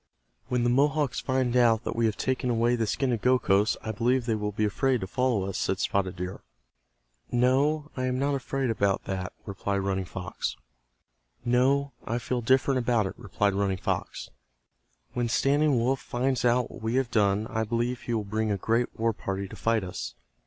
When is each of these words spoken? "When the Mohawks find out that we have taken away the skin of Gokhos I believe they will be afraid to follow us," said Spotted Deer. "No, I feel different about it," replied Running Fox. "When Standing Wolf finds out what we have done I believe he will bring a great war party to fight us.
"When 0.47 0.63
the 0.63 0.69
Mohawks 0.71 1.19
find 1.19 1.55
out 1.55 1.83
that 1.83 1.95
we 1.95 2.07
have 2.07 2.17
taken 2.17 2.49
away 2.49 2.75
the 2.75 2.87
skin 2.87 3.13
of 3.13 3.21
Gokhos 3.21 3.77
I 3.83 3.91
believe 3.91 4.25
they 4.25 4.33
will 4.33 4.51
be 4.51 4.65
afraid 4.65 4.99
to 5.01 5.05
follow 5.05 5.43
us," 5.43 5.59
said 5.59 5.77
Spotted 5.77 6.15
Deer. 6.15 6.41
"No, 7.31 7.91
I 7.95 8.09
feel 8.09 8.39
different 8.41 8.71
about 8.71 9.01
it," 9.05 9.31
replied 9.45 9.77
Running 9.77 10.05
Fox. 10.07 10.55
"When 11.43 11.89
Standing 15.29 15.77
Wolf 15.77 15.99
finds 16.01 16.43
out 16.45 16.71
what 16.71 16.81
we 16.81 16.95
have 16.95 17.11
done 17.11 17.45
I 17.45 17.63
believe 17.63 18.01
he 18.01 18.15
will 18.15 18.23
bring 18.23 18.49
a 18.49 18.57
great 18.57 18.99
war 18.99 19.13
party 19.13 19.47
to 19.47 19.55
fight 19.55 19.83
us. 19.83 20.15